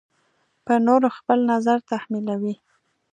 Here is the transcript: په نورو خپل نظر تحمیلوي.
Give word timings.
په 0.65 0.73
نورو 0.87 1.09
خپل 1.17 1.39
نظر 1.51 1.77
تحمیلوي. 1.91 2.55